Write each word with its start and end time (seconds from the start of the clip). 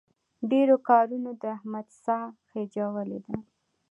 ډېرو 0.51 0.75
کارونو 0.89 1.29
د 1.41 1.43
احمد 1.55 1.87
ساه 2.03 2.25
خېژولې 2.49 3.19
ده. 3.25 3.35